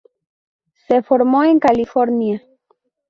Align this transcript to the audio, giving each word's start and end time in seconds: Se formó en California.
Se 0.87 1.03
formó 1.03 1.43
en 1.43 1.59
California. 1.59 2.41